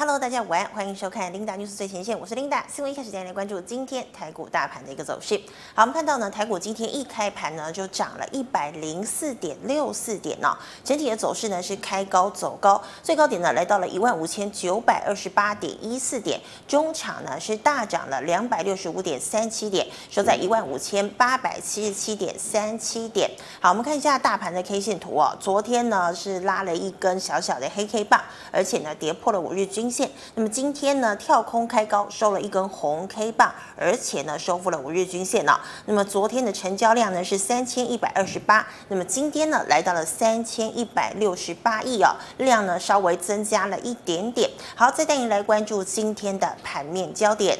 [0.00, 2.62] Hello，大家午安，欢迎收看 Linda News 最前线，我是 Linda。
[2.72, 5.36] 新闻一开始，带来关注今天台股大盘的一个走势。
[5.74, 23.28] 好，我们看到呢，台股今天一开盘呢就涨了一百零四点六四点呢、哦，整体的走势呢是开高走高，最高点呢来到了一万五千九百二十八点一四点，中场呢是大涨了两百六十五点三七点，收在一万五千八百七十七点三七点。
[23.60, 28.22] 好，我们看一下大盘的 K 线图哦，昨天呢是拉了一根小小的黑 K 棒，
[28.52, 35.60] 而且呢跌破了五日均线，那么今天呢跳空开高，收了一根红 K 棒，而且呢收复了五日均线了。
[35.86, 44.50] 那么昨天的成交量呢是三千一百二十八，那么今天呢来到了三千一百六十八亿哦，量呢稍微增加了一点点。
[44.74, 47.58] 好，再带你来关注今天的盘面焦点。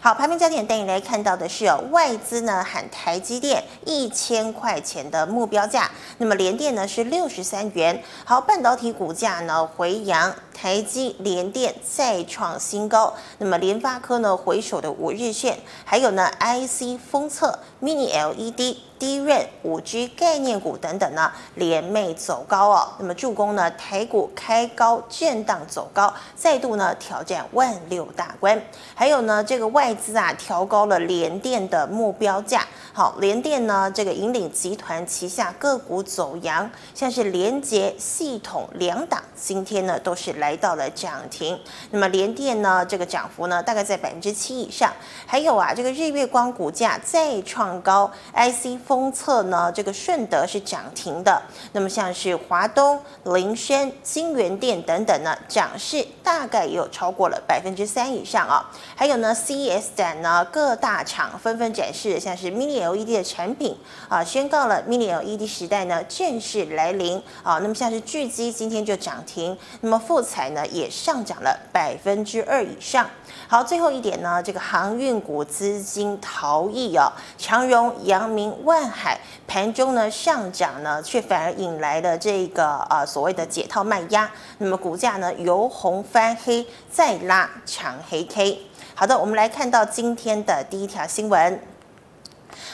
[0.00, 8.00] 好，排名焦点带你来看到的是哦，外资呢喊台积电一千块钱的目标价，那么联电呢是六十三元。
[8.24, 13.12] 好，半导体股价呢回扬，台积、联电再创新高。
[13.38, 18.76] 那么联发科呢回首的五日线，还有呢 IC 封测、Mini LED。
[18.98, 22.88] 低润、五 G 概念股等等呢，联袂走高哦。
[22.98, 28.60] 那么助攻呢，台股开高震荡走高，再度呢挑战万六大关。
[28.94, 32.66] 还有呢，这个外资啊调高了联电的目标价。
[32.92, 41.56] 好，联电呢这个引领集团旗下个股走扬，像是联杰、系统两档今天呢都是来到了涨停。
[41.92, 44.92] 那么联电呢这个涨幅呢大概在百分之七以上。
[45.24, 48.87] 还有啊，这个日月光股价再创高，IC。
[48.88, 51.42] 封测呢，这个顺德是涨停的。
[51.72, 58.64] 那么像是华东、菱生、京元电等等呢，涨势大概也有超过了百分之三以上啊。
[58.96, 63.76] 还有呢，CES 展呢，各大厂纷纷展示，像是 Mini LED 的产品
[64.08, 67.58] 啊，宣告了 Mini LED 时代呢正式来临啊。
[67.58, 73.06] 那么像是聚积今天就涨停，那么富彩呢也上涨了百分之二以上。
[73.50, 88.60] 好，最后一点呢，这个航运股资金逃逸啊，长荣、阳明、万海盘中呢上涨呢，却反而引来了这个呃所谓的解套卖压，那么股价呢由红翻黑，再拉长黑 K。
[88.94, 91.58] 好的，我们来看到今天的第一条新闻。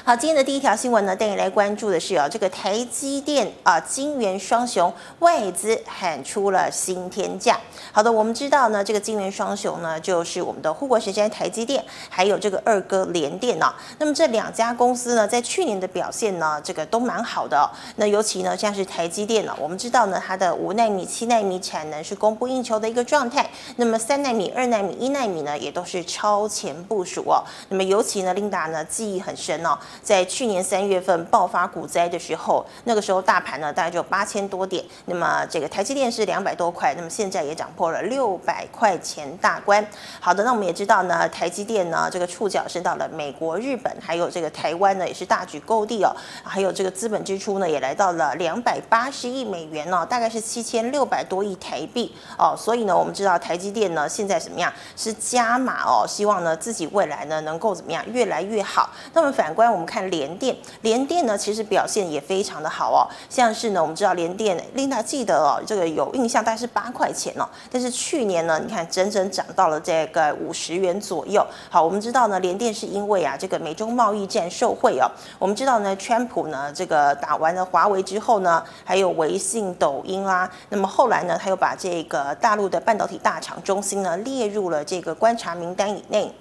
[0.04, 7.58] 好，今天的第一条新闻呢，带你来关注的是哦，这个台积电啊，晶圆双雄外资喊出了新天价。
[7.92, 13.72] 好的，我们知道呢，这个晶圆双雄呢，就是我们的护国神山台积电，还有这个二哥联电呢。
[13.98, 17.70] 那么这两家公司呢，在去年的表现呢，这个都蛮好的。
[17.96, 23.48] 那尤其呢，像是台积电呢，我们知道呢，它的五奈米、七奈米产能是供不应求的一个状态。
[23.76, 27.42] 那么三奈米、二奈米、一奈米呢，也都是超前部署哦。
[27.68, 29.73] 那么尤其呢，琳达呢记忆很深哦。
[30.02, 39.86] 在去年三月份爆发股灾的时候，那个时候大盘呢大概就八千多点，那么这个台积电是两百多块，那么现在也涨破了六百块钱大关。
[40.20, 52.54] 好的，那我们也知道呢，台积电呢这个触角伸到了美国、日本，还有这个台湾呢也是大举购地哦，还有这个资本支出呢也来到了两百八十亿美元哦，大概是七千六百多亿台币哦。
[52.56, 58.90] 所以呢，我们知道台积电呢现在怎么样是加码哦，希望呢自己未来呢能够怎么样越来越好。
[59.12, 59.84] 那么反观我们。
[59.84, 71.46] 看联电，联电呢其实表现也非常的好哦，像是呢我们知道联电，Linda 记得哦，这个有印象大概是八块钱哦，但是去年呢，你看整整涨到了这个五十元左右。
[71.68, 75.06] 好，我们知道呢联电是因为啊这个美中贸易战受惠哦，
[75.38, 86.34] 我们知道呢川普呢这个打完了华为之后呢，还有微信、抖音啊，那么后来呢他又把这个大陆的半导体大厂中芯呢列入了这个观察名单以内。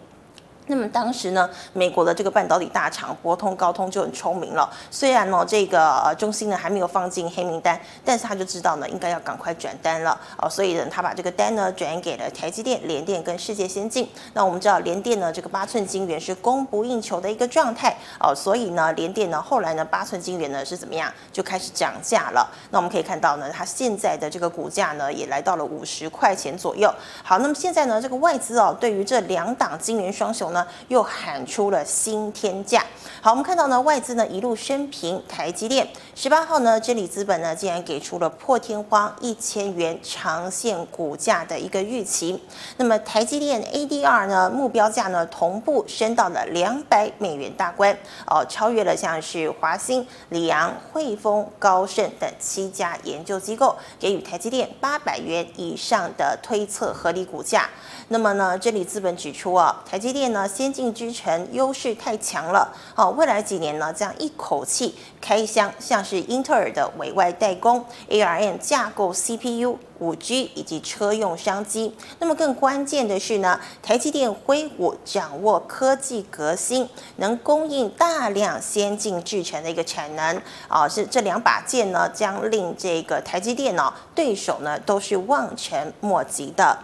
[0.68, 4.70] 那么当时呢，美国的这个半导体大厂博通、高通就很聪明了。
[4.90, 10.50] 虽然呢，这个呃中芯呢还没有放进黑名单，但是他就知道呢，应该要赶快转单了哦。
[10.50, 14.08] 所以呢，他把这个单呢转给了台积电、联电跟世界先进。
[14.34, 18.34] 那我们知道联电呢，这个八寸晶圆是供不应求的一个状态哦。
[18.34, 22.50] 所以呢，联电呢后来呢，八寸晶圆呢是怎么样，就开始涨价了。
[22.70, 26.90] 那我们可以看到呢，它现在的这个股价呢也来到了五十块钱左右。
[27.22, 30.53] 好，那么现在呢，这个外资哦，对于这两档晶圆双雄。
[30.54, 32.84] 呢又喊出了新天价。
[33.22, 35.88] 好，我们看到呢，外资呢一路升平台积电。
[36.16, 42.40] 十八号呢，真理资本呢竟然给出了破天荒一千元长线股价的一个预期。
[42.78, 57.68] 那么台积电 ADR 呢目标价呢同步升到了两百美元大关哦，超越了像是华兴、里昂、汇丰、高盛等七家研究机构给予台积电八百元以上的推测合理股价。
[58.10, 60.48] 那么呢，真理资本指出啊，台积电呢。
[60.48, 69.78] 先进之城优势太强了，好，未来几年呢，这样一口气开箱像，是英特尔的委外代工，ARM 架构 CPU。
[70.00, 86.78] 五 G 以及车用商机，那么更关键的是呢，台积电挥舞掌握科技革新，能供应大量先进制程的一个产能啊，是这两把剑呢，将令这个台积电呢对手呢都是望尘莫及的。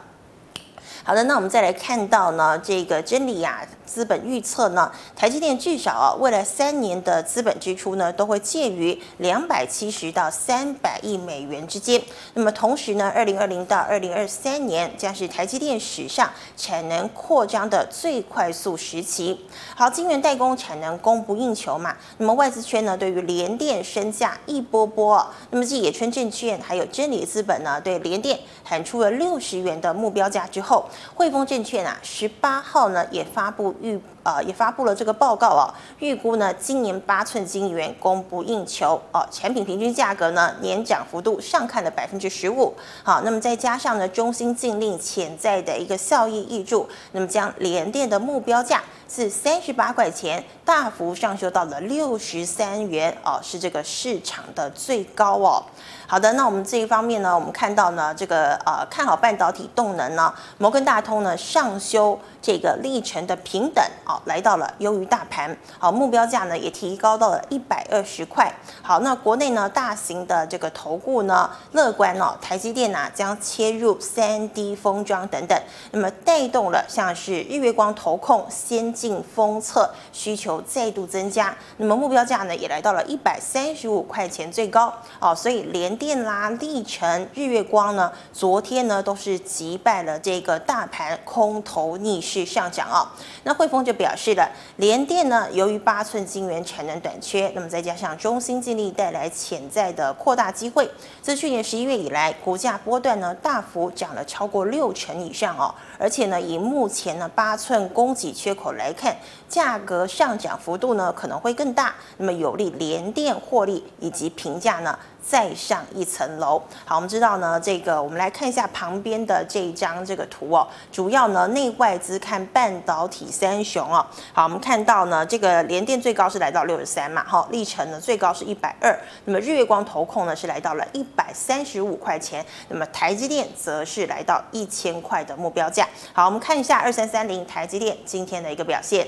[1.04, 3.62] 好的，那我们再来看到呢，这个真理啊。
[3.90, 12.00] 资本预测呢，台积电至少啊，未来三年的资本支出呢，都会介于两百七十到三百亿美元之间。
[12.36, 19.44] 那么同时呢，二零二零到二零二三年将是台积电史上产能扩张的最快速时期。
[19.75, 25.28] 好，晶圆代工产能供不应求嘛，那么外资圈呢，对于联电身价一波波。
[25.50, 33.75] 那么继野村证券还有真理资本呢，对联电喊出了六十元的目标价之后，汇丰证券啊，十八号呢也发布。
[33.81, 42.74] 预呃也发布了这个报告哦，预估呢今年八寸晶圆供不应求哦，产品平均价格呢年涨幅度上看的百分之十五，
[43.04, 55.63] 好，那么再加上呢中芯禁令潜在的一个效益挹注，那么将联电的目标价是三十八块钱大幅上修到了六十三元哦，是这个市场的最高哦。
[56.07, 62.19] 好的，那我们这一方面呢，我们看到呢这个呃看好半导体动能呢，摩根大通呢上修。
[62.42, 68.51] 这个历程的平等好，来到了优于大盘，好，目标价呢也提高到了一百二十块。
[68.81, 75.56] 好，那国内呢大型的这个投顾呢乐观哦，台积电呢将切入三 D 封装等等，
[75.91, 92.39] 那么带动了像是日月光投控先进封测需求再度增加，那么目标价呢也来到了一百三十五块钱最高哦，所以联电啦、历程、日月光呢昨天呢都是击败了这个大盘空头逆势。
[92.44, 93.05] 上涨啊，
[93.44, 100.90] 那汇丰就表示了，联电呢，由于八寸晶圆产能短缺，那么再加上中芯尽力带来潜在的扩大机会，
[101.22, 109.13] 自去年十一月以来，股价波段呢大幅涨了超过六成以上哦，而且呢，以目前呢八寸供给缺口来看，
[109.50, 114.98] 价格上涨幅度呢可能会更大，那么有利联电获利以及评价呢。
[115.29, 116.59] 再上一层楼。
[116.85, 120.67] 好，我们知道呢，这个我们来看一下旁边的这一张这个图哦。
[120.91, 124.03] 主要呢，内外资看半导体三雄哦。
[124.33, 128.99] 好，我们看到呢，这个联电最高是来到六十三嘛，好，历程呢最高是一百二。
[129.25, 132.43] 那么日月光投控呢是来到了一百三十五块钱。
[132.69, 135.87] 那么台积电则是来到一千块的目标价。
[136.11, 139.07] 好，我们看一下二三三零台积电今天的一个表现。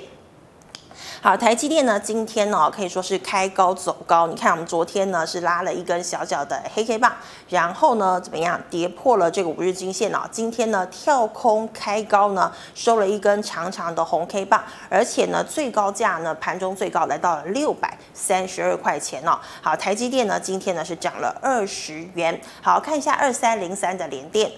[1.24, 4.26] 好，台积电呢，今天呢可以说是开高走高。
[4.26, 7.14] 你看，我们昨天呢是拉了一根小小的黑 K 棒，
[7.48, 10.22] 然后呢怎么样跌破了这个五日均线哦。
[10.32, 19.38] 今天呢跳空开高呢，收了一根长长的红 K 棒，而且呢最高价呢盘中最高来到了六百三十二块钱哦。
[19.62, 22.42] 好，台积电呢今天呢是涨了二十元。
[22.64, 24.52] 好，看一下二三零三的联电。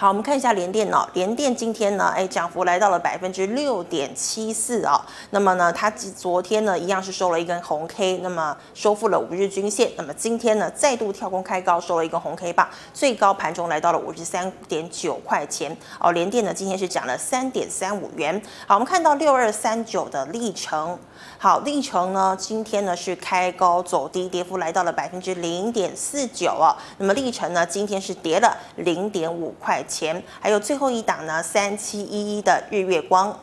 [0.00, 4.98] 好，我们看一下联电哦，联电今天呢，哎，涨幅来到了百分之六点七四哦。
[5.28, 9.90] 那么呢，它昨天呢，一样是收了一根红 K，那么收复了五日均线。
[9.98, 16.12] 那么今天呢，再度跳空开高，收了一根红 K 棒，最高盘中来到了五十三点九块钱哦。
[16.12, 18.40] 联电呢，今天是涨了三点三五元。
[18.66, 20.98] 好，我们看到六二三九的历程。
[21.36, 26.74] 好，历程呢，今天呢是开高走低，跌幅来到了百分之零点四九哦。
[26.96, 30.22] 那么历程呢，今天是跌了零点五块钱。
[30.40, 33.36] 还有最后一档呢，三七一一的日月光。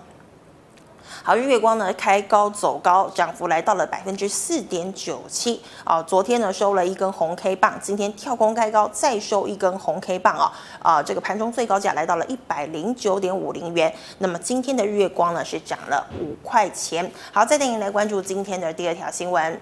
[1.23, 5.61] 好，日月光呢开高走高，涨幅来到了百分之四点九七。
[5.83, 10.53] 啊，昨天呢收了一根红 K 棒，今天跳空开高，再收一根红 K 棒啊。
[10.81, 13.93] 啊，这个盘中最高价来到了一百零九点五零元。
[14.19, 17.11] 那么今天的日月光呢是涨了五块钱。
[17.33, 19.59] 好，再带您来关注今天的第二条新闻。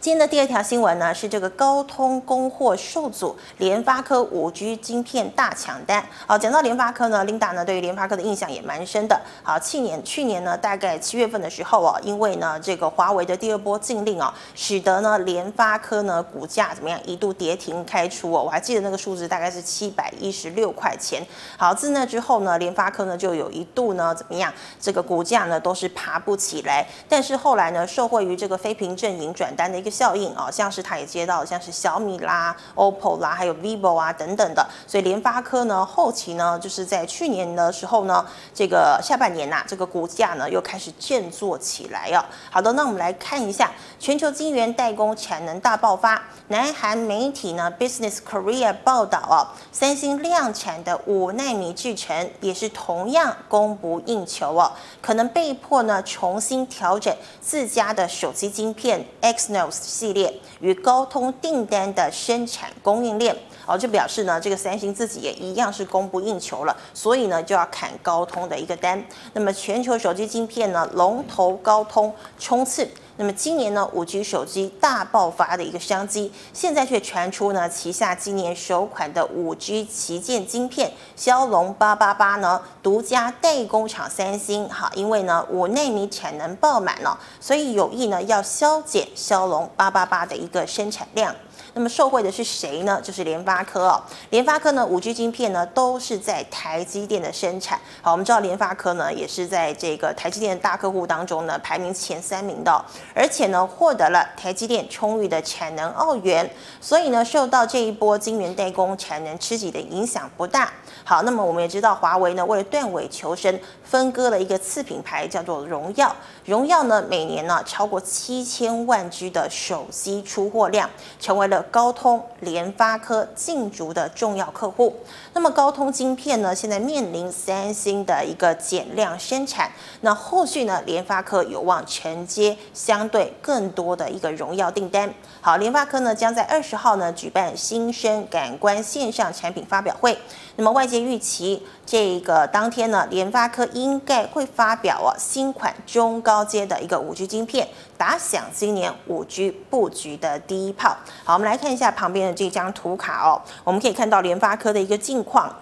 [0.00, 6.04] 今天的第二条新闻呢，是这个高通供货受阻，联发科五 G 晶片大抢单。
[6.26, 9.20] 好，讲到联发科呢，Linda 呢对于联发科的印象也蛮深的。
[9.42, 21.26] 好，去年去年呢，大概七月份的时候啊，因为呢这个华为的第二波禁令啊，使得呢联发科呢股价怎么样一度跌停开出哦，我还记得那个数字大概是七百一十六块钱。
[21.56, 26.86] 好，自那之后呢，联发科呢就有一度呢怎么样，这个股价呢都是爬不起来。
[27.08, 29.63] 但是后来呢，受惠于这个非屏阵营转单。
[29.70, 42.24] 的一个效应啊，像是它也接到像是小米啦、OPPO 啦，还有 vivo 啊等等的，所以联发科呢后期呢就是在去年的时候呢，这个下半年呐、这个股价呢又开始振作起来啊。
[42.50, 54.70] 好的，那我们来看一下全球晶圆代工产能大爆发，南韩媒体呢 Business Korea 报道哦，三星量产的五纳米制程也是同样供不应求哦，
[55.00, 63.34] 可能被迫呢重新调整自家的手机晶片 Exynos 系列与高通订单的生产供应链。
[63.66, 69.02] 哦，就表示呢这个三星自己也一样是供不应求了，所以呢就要砍高通的一个单。
[69.32, 72.88] 那么全球手机晶片呢龙头高通冲刺。
[73.16, 91.32] 那么今年呢，五 G 手机大爆发的一个商机，现在却传出呢，旗下今年首款的五 G 旗舰晶片骁龙八八八呢，独家代工厂三星，哈，因为呢五纳米产能爆满了，所以有意呢要削减骁龙八八八的一个生产量。
[91.74, 93.00] 那么受惠的是谁呢？
[93.02, 94.00] 就是联发科哦。
[94.30, 97.78] 联发科呢，五 G 晶片呢都是在台积电的生产。
[98.00, 106.48] 好，我们知道联发科呢也是在这个台积电的大客户当中呢排名前三名的，而且呢获得了台积电充裕的产能澳元，
[106.80, 110.72] 所以呢受到这一波晶圆代工产能吃紧的影响不大。
[111.04, 116.14] 好，那么我们也知道华为呢为了断尾求生，分割了一个次品牌叫做荣耀。
[116.44, 121.62] 荣耀呢每年呢超过七千万 G 的手机出货量，成为了。
[121.70, 124.94] 高通、联发科竞逐的重要客户。
[125.32, 129.72] 那么高通晶片呢，现在面临三星的一个减量生产。
[130.02, 135.12] 那后续呢，联发科有望承接相对更多的一个荣耀订单。
[135.40, 140.16] 好，联发科呢将在二十号呢举办新生感官线上产品发表会。
[140.56, 150.96] 那么外界预期，这个当天呢，联发科应该会发表哦新款中高阶的一个五 G 晶片，打响今年五 G 布局的第一炮。
[151.24, 155.54] 好，我们来看一下旁边的这张图卡哦，我们可以看到联发科的一个近况。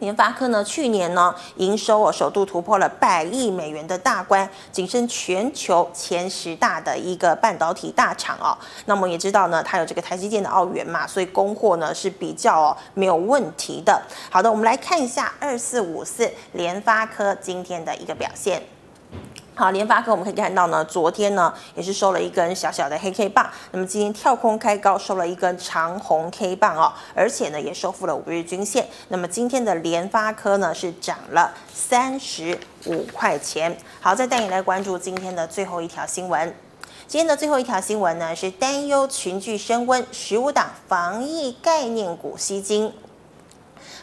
[0.00, 8.56] 联发科呢，去年呢营收哦首度突破了百亿美元的大关，跻身全球前十大的一个半导体大厂哦。
[8.86, 14.02] 那么也知道呢，它有这个台积电的澳元嘛，所以供货呢是比较哦没有问题的。
[14.30, 18.62] 好的，我们来看一下二四五四联发科今天的一个表现。
[19.56, 28.88] 好，联发科我们可以看到呢，昨天呢也是收了一根小小的黑 K 棒，那么今天跳空开高收了一根长红 K 棒哦，而且呢也收复了五日均线。
[29.10, 33.78] 那么今天的联发科呢是涨了三十五块钱。
[34.00, 36.52] 好，再带你来关注今天的最后一条新闻。
[37.06, 42.92] 今天的最后一条新闻呢是担忧群聚升温，十五档防疫概念股吸金。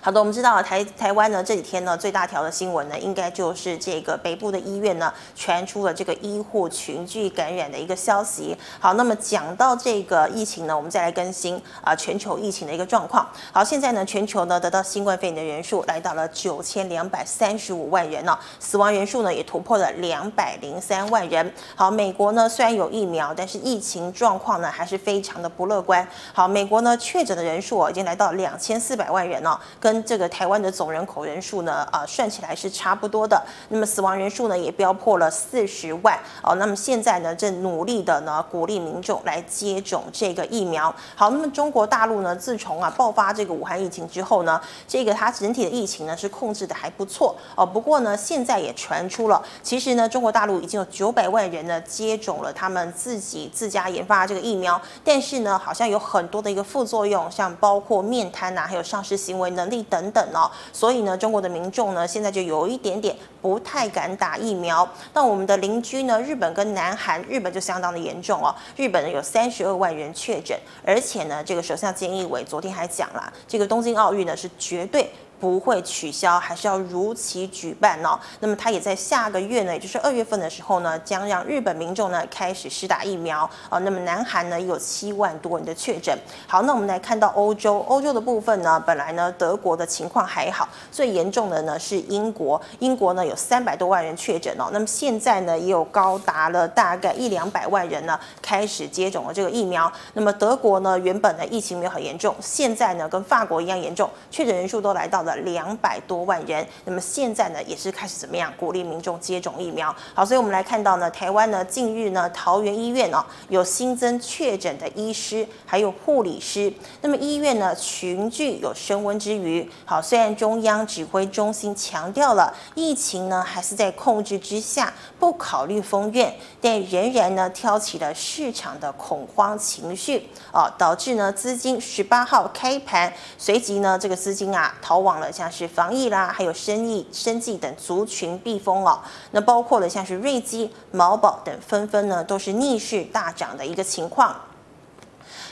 [0.04, 8.58] 好的，我们知道台台湾呢这几天呢最大条的新闻呢，应该就是这个北部的医院呢传出了这个医护群聚感染的一个消息。
[8.80, 13.30] 好，那么讲到这个疫情呢，我们再来更新啊全球疫情的一个状况。
[13.54, 21.54] 好，现在呢全球呢得到新冠肺炎的人数来到了九千两百三十五万人呢，死亡人数呢也突破了两百零三万人。
[21.76, 26.08] 好，美国呢虽然有疫苗，但是疫情状况呢还是非常的不乐观。
[26.34, 33.44] 好，美国呢确诊的人数已经来到两千四百万人了，跟跟这个台湾的总人口人数呢，啊，算起来是差不多的。
[33.68, 36.56] 那么死亡人数呢，也飙破了四十万哦。
[36.56, 40.94] 那么现在呢，正努力的呢，鼓励民众来接种这个疫苗。
[41.14, 47.66] 好，那么中国大陆呢，自从啊爆发这个武汉疫情之后呢，这个它整体的疫情呢是控制的还不错哦。
[47.66, 59.81] 不过呢，现在也传出了，其实呢，中国大陆已经有九百万人呢接种了他们自己自家研发的这个疫苗，但是呢，好像有很多的一个副作用，像包括面瘫呐、啊，还有丧失行为能力。
[59.84, 64.88] 等等哦，所以呢，中国的民众呢，现在就有一点点不太敢打疫苗。
[65.14, 68.54] 那我们的邻居呢，日本跟南韩，日本就相当的严重哦。
[68.76, 75.12] 日本呢有三十二万人确诊，而且呢，这个首相菅义伟昨天还讲了，这个东京奥运呢是绝对。
[75.42, 78.18] 不会取消，还是要如期举办哦。
[78.42, 83.80] 那么他也在下个月呢，也就是二月份的时候呢，将让日本民众呢开始施打疫苗哦。
[83.80, 86.16] 那么南韩呢有七万多人的确诊。
[86.46, 94.70] 好，那我们来看到欧洲，欧洲的部分呢，本来呢德国的情况还好，最严重的呢是英国，英国呢有三百多万人确诊哦。
[94.72, 99.92] 那么现在呢也有高达了大概一两百万人呢开始接种了这个疫苗。
[100.14, 105.31] 那么德国呢原本呢疫情没有很严重，现在呢跟法国一样严重，确诊人数都来到了。
[105.36, 106.66] 了两百多万人。
[106.86, 109.96] 那么现在呢，也是开始怎么样鼓励民众接种疫苗？
[110.14, 116.72] 好，所以我们来看到呢，台湾呢近日呢，桃园医院哦有新增确诊的医师还有护理师。
[117.02, 139.00] 那么医院呢群聚有升温之余，好，虽然中央指挥中心强调了疫情呢还是在控制之下，不考虑封院，但仍然呢挑起了市场的恐慌情绪哦，导致呢资金十八号开盘随即呢这个资金啊逃往了像是防疫啦，还有生意、生计等族群避风哦。
[139.32, 144.36] 那包括了像是瑞基、毛宝等纷纷呢都是逆势大涨的一个情况。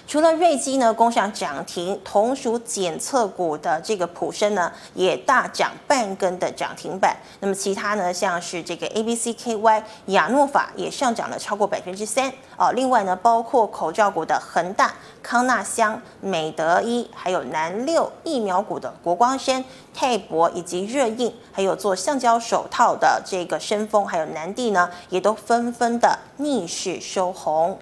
[0.10, 7.16] 除了瑞基呢攻上涨停，同属检测股的这个普生呢也大涨半根的涨停板。
[7.42, 12.72] 那么其他呢像是这个 A B C K Y、亚诺法也上涨了超过百分之三哦。
[12.72, 19.64] 另外呢包括口罩股的恒大、康纳香、美德医，还有南六疫苗股的国光生、
[19.94, 27.78] 泰博以及热映，还有做橡胶手套的这个申丰，还有南帝呢也都纷纷的逆势收红。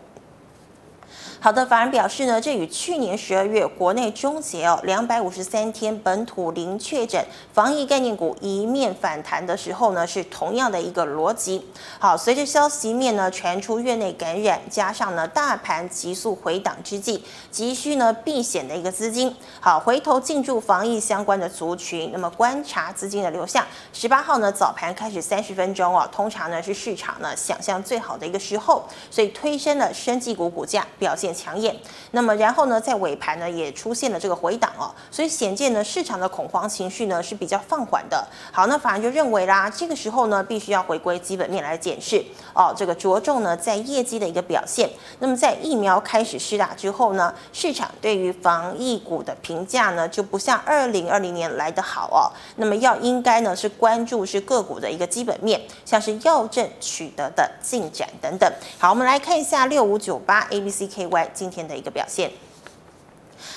[1.39, 11.63] 好的，法人表示呢，这与去年十二月国内终结哦，两百五十三天本土零确诊，防疫概念股一面反弹的时候呢，是同样的一个逻辑。
[12.00, 23.63] 好，随着消息面呢传出院内感染，加上呢大盘急速回档之际，急需呢避险的一个资金，好回头进驻防疫相关的族群，那么观察资金的流向。
[23.94, 31.74] 十八号呢早盘开始三十分钟哦，通常呢是市场呢想象最好的一个时候，所以推升了生技股股价表现强硬，
[32.12, 38.28] 那么然后呢，在尾盘呢也出现了这个回档哦，所以显见呢市场的恐慌情绪呢是比较放缓的。
[38.52, 44.90] 好，那法人就认为啦，这个时候呢必须要回归基本面来检视哦，这个着重呢在业绩的一个表现。
[45.20, 52.30] 那么在疫苗开始施打之后呢，市场对于防疫股的评价呢就不像二零二零年来的好哦。
[52.58, 58.52] 那么要应该呢是关注是个股的一个基本面，像是药证取得的进展等等。
[58.78, 61.17] 好，我们来看一下六五九八 A B C K Y。
[61.34, 62.32] 今天的一个表现，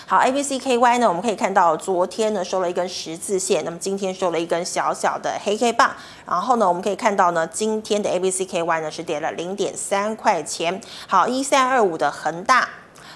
[0.07, 5.93] 好，A B C K Y 呢，我们可以看到昨天呢收了一根十字线，那么今天收了一根小小的黑 K 棒，
[6.27, 12.69] 然后呢，我们可以看到呢，今天的 A B C K Y 呢是跌了零点三块钱，好，一三二五的恒大。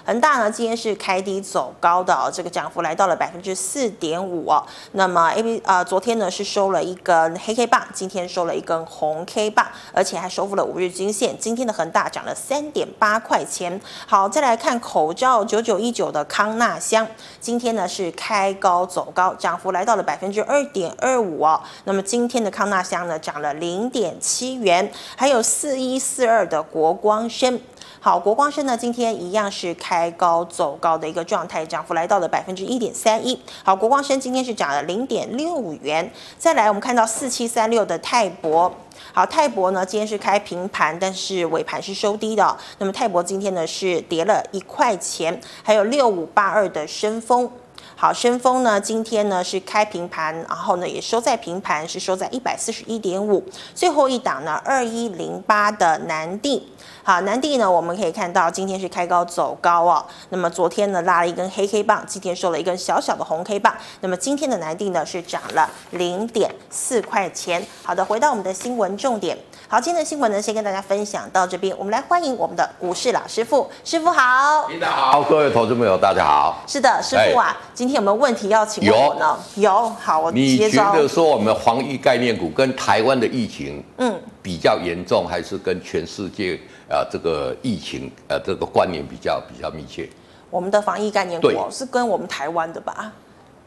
[0.05, 4.63] 恒大呢，今天是开低走高的哦，这个涨幅来到了百分之四点五哦。
[4.91, 11.35] 那么 A B 呃，昨天呢是收了一根黑 K 棒，今天收了一根红 K 棒，而且还收复了五日均线。
[11.39, 13.81] 今天的恒大涨了三点八块钱。
[14.05, 17.07] 好，再来看口罩九九一九的康纳香，
[17.39, 21.59] 今天呢是开高走高，涨幅来到了百分之二点二五哦。
[21.85, 27.59] 那么今天的康纳香呢涨了零点七元，还有四一四二的国光生。
[27.99, 33.39] 好，国光生呢，今天一样是开开高走高的一个状态，涨幅来到了百分之一点三一。
[33.63, 36.11] 好，国光生今天是涨了零点六五元。
[36.37, 38.69] 再来，我们看到四七三六的泰博，
[39.13, 42.57] 好，泰博呢今天是开平盘，但是尾盘是收低的。
[42.79, 45.39] 那么泰博今天呢是跌了一块钱。
[45.63, 47.49] 还有六五八二的申丰，
[47.95, 53.41] 好，申丰呢今天呢是开平盘，然后呢也收在平盘，是收在一百四十一点五。
[53.73, 56.67] 最后一档呢二一零八的南帝。
[57.07, 60.03] 好，南地呢，我们可以看到今天是开高走高哦。
[60.29, 63.71] 那么昨天呢拉了一根黑 K 棒，今天收了一根小小的红 K 棒。
[64.01, 67.63] 那么今天的南地呢是涨了零点四块钱。
[67.83, 69.37] 好的，回到我们的新闻重点。
[69.67, 71.77] 好，今天的新闻呢先跟大家分享到这边。
[71.77, 74.67] 我们来欢迎我们的股市老师傅，师傅好。
[74.69, 76.63] 领导好，各位投资朋友大家好。
[76.65, 79.37] 是的，师傅啊，今天有没有问题要请问我呢？
[79.57, 79.89] 有，有。
[80.01, 86.59] 好，我你觉得说我们防疫概念股跟台湾的疫情，嗯，比较严重，还是跟全世界？
[86.89, 90.09] 啊，这个疫情，呃，这个关联比较比较密切。
[90.49, 93.11] 我们的防疫概念股是跟我们台湾的吧？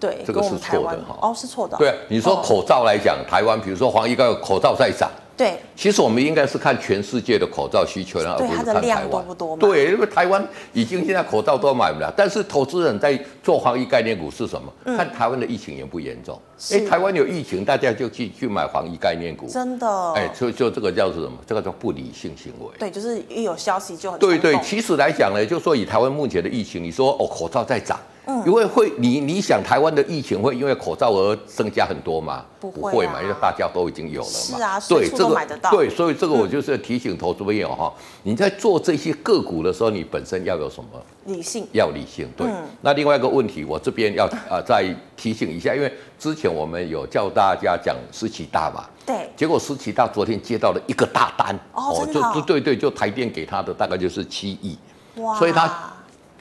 [0.00, 1.18] 对，这个是错的哈。
[1.20, 1.76] 哦，是错的。
[1.76, 5.10] 对啊，你说口罩来讲，台湾比如说防疫概口罩在涨。
[5.38, 9.24] 对，其实我们应该是看全世界的口罩需求，然后不是看台湾。
[9.56, 14.72] 对，因为台湾已经现在口罩都买不了，但是投资人在做防疫概念股是什么？
[14.84, 16.36] 嗯、看台湾的疫情严不严重？
[16.72, 19.46] 哎，台湾有疫情，大家就去去买防疫概念股。
[19.48, 20.12] 真的？
[20.14, 21.38] 哎，就就这个叫做什么？
[21.46, 22.66] 这个叫不理性行为。
[22.76, 24.18] 对，就是一有消息就很。
[24.18, 27.96] 对对，其实来讲呢，就说以台湾目前的疫情，你说哦，口罩在涨。
[28.30, 32.44] 嗯、因为会，你你想台湾的疫情会因为口罩而增加很多吗？
[32.60, 34.58] 不会，不会嘛，因为大家都已经有了嘛。
[34.58, 37.90] 是啊，对，这个对，所以这个我就是提醒投资朋友哈，
[38.24, 40.90] 你在做这些个股的时候，你本身要有什么
[41.24, 41.66] 理性？
[41.72, 42.28] 要理性。
[42.36, 42.46] 对。
[42.46, 44.84] 嗯、那另外一个问题，我这边要啊再
[45.16, 49.30] 提醒一下，因为之前我们有叫大家讲十七大嘛，对。
[49.36, 54.76] 结果十七大昨天接到了一个大单，哦，哦就就对对，就台电给他的大概就是七亿，
[55.22, 55.94] 哇，所以他。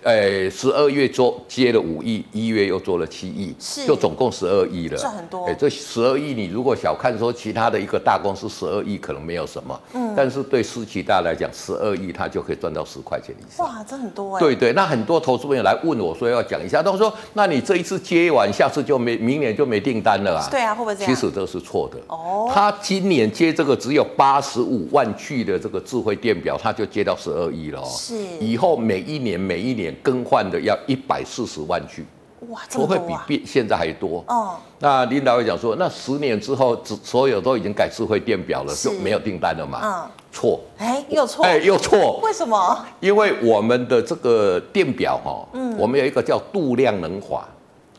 [0.04, 5.46] 呃，十二月做接了五亿，一月又做了七亿，是，就总共十二亿了，赚很多。
[5.46, 13.66] 哎，这十二亿，你如果小看说其他的一个大公司十二亿可能没有什么，嗯，但是对私企大来讲，十二亿他就可以赚到十块钱以上。
[13.66, 14.40] 哇，这很多哎。
[14.40, 20.48] 对对，那很多投资朋友来问我说要讲一下，他说，那你这一次接完，下次就没，明年就没订单了啊？
[20.50, 21.14] 对啊，会不会这样？
[21.14, 21.98] 其实这是错的。
[22.08, 27.84] 哦，他今年接这个只有八十五万去的这个智慧电表，他就接到十二亿了。
[27.86, 30.78] 是，以后每一年每一年更换的要。
[30.88, 32.06] 一百四十万具，
[32.48, 32.98] 哇，这么多啊！
[32.98, 34.56] 会比变现在还多哦。
[34.80, 39.82] 那领导会讲说，那十年之后，所有都已经改智慧电表了，就没有订单了嘛？
[39.84, 40.62] 嗯，错。
[40.78, 41.44] 哎，又错。
[41.44, 42.22] 哎，又错。
[42.24, 42.86] 为什么？
[43.02, 47.46] 因为我们的这个电表哈，嗯，我们有一个叫度量能法，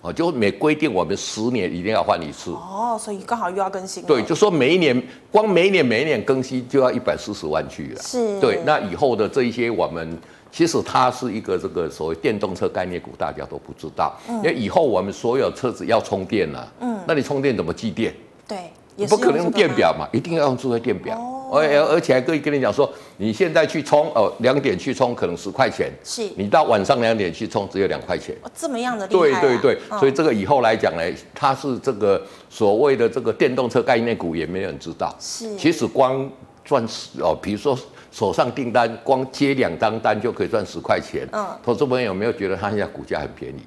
[0.01, 2.53] 哦，就每规定我们十年一定要换一次。
[2.53, 4.03] 哦，所以刚好又要更新。
[4.05, 8.01] 对，就说每一年，光每一年每一年更新就要一百四十万具了。
[8.01, 8.41] 是。
[8.41, 10.19] 对，那以后的这一些我们。
[10.51, 14.19] 其实它是一个这个所谓电动车概念股，大家都不知道。
[14.29, 18.15] 嗯，因为以后我们所有车子要充电了，嗯，那你充电怎么计电？
[18.47, 21.17] 对，不可能用电表嘛，一定要用智慧电表。
[21.17, 28.35] 哦，而而且还可以跟你讲说，你现在去充哦，两点去充可能十块钱，是，你到晚上两点去充只有两块钱。
[28.43, 29.41] 哦，这么样的厉害啊。
[29.41, 31.03] 对对对，所以这个以后来讲呢，
[31.35, 35.15] 它是这个所谓的这个电动车概念股，也没有人知道。
[35.21, 36.29] 是，其实光
[36.65, 36.83] 赚
[37.21, 37.79] 哦，比如说。
[38.19, 41.25] 手上订单，光接两张单就可以赚十块钱。
[41.31, 43.63] 嗯，投资朋友有没有觉得他现在股价很便宜？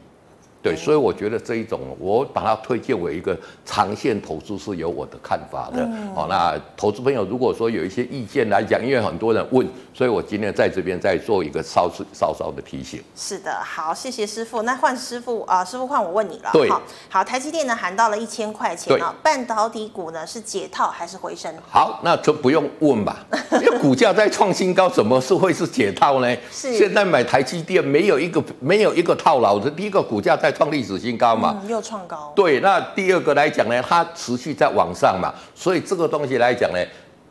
[0.61, 5.81] 对，所以我觉得这一种，我把它推荐为一个长线投资是有我的看法的。
[5.81, 13.01] 嗯、哦，那投资朋友如果说有一些意见来讲，因为很多人问，所以我今天在这边再做一个稍稍稍的提醒。
[13.15, 14.61] 是的，好，谢谢师傅。
[14.61, 16.51] 那换师傅啊，师傅换我问你了。
[16.53, 21.51] 对，好，好，台积电呢喊到了一千块钱啊，半导体股呢是解套还是回升？
[21.67, 23.25] 好，那就不用问吧，
[23.59, 26.37] 因为股价在创新高，怎么是会是解套呢？
[26.51, 30.50] 是，现在买台积电没有一个没有一个套牢的，第一个股价在。
[30.51, 32.31] 创历史新高嘛，嗯、又创高。
[32.35, 36.79] 对，那第二个来讲呢，它持续在往上嘛，所以这个东西来讲呢，